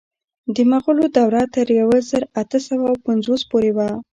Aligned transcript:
د 0.55 0.57
مغولو 0.71 1.05
دوره 1.17 1.43
تر 1.53 1.67
یو 1.79 1.89
زر 2.09 2.23
اته 2.41 2.57
سوه 2.67 2.83
اوه 2.89 3.01
پنځوس 3.05 3.41
پورې 3.51 3.71
وه. 3.77 3.89